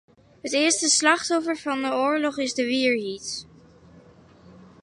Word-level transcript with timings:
It 0.45 0.53
earste 0.61 0.89
slachtoffer 0.97 1.55
fan 1.63 1.81
'e 1.87 1.91
oarloch 2.03 2.39
is 2.45 2.53
de 2.57 2.65
wierheid. 2.69 3.27